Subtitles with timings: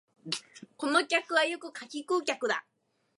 [0.77, 2.65] この客はよく柿食う客だ